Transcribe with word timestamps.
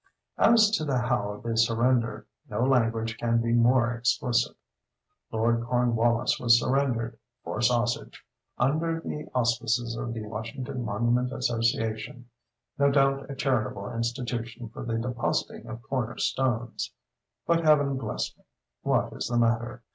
As 0.39 0.71
to 0.71 0.83
the 0.83 0.97
how 0.97 1.29
of 1.33 1.43
the 1.43 1.55
surrender, 1.55 2.25
no 2.49 2.63
language 2.63 3.19
can 3.19 3.39
be 3.39 3.53
more 3.53 3.93
explicit. 3.93 4.57
Lord 5.31 5.63
Cornwallis 5.63 6.39
was 6.39 6.59
surrendered 6.59 7.19
(for 7.43 7.61
sausage) 7.61 8.25
"under 8.57 8.99
the 8.99 9.27
auspices 9.35 9.95
of 9.95 10.15
the 10.15 10.23
Washington 10.23 10.83
Monument 10.83 11.31
Association"—no 11.31 12.89
doubt 12.89 13.29
a 13.29 13.35
charitable 13.35 13.93
institution 13.93 14.69
for 14.69 14.83
the 14.83 14.97
depositing 14.97 15.67
of 15.67 15.83
corner 15.83 16.17
stones.—But, 16.17 17.63
Heaven 17.63 17.95
bless 17.97 18.35
me! 18.35 18.43
what 18.81 19.13
is 19.13 19.27
the 19.27 19.37
matter? 19.37 19.83